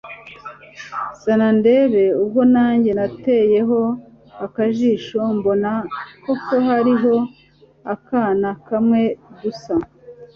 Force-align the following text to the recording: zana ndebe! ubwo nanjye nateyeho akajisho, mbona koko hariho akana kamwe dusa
zana 1.23 1.47
ndebe! 1.59 2.03
ubwo 2.21 2.41
nanjye 2.53 2.91
nateyeho 2.99 3.79
akajisho, 4.45 5.19
mbona 5.37 5.71
koko 6.23 6.55
hariho 6.67 7.13
akana 7.93 8.49
kamwe 8.67 9.01
dusa 9.41 9.75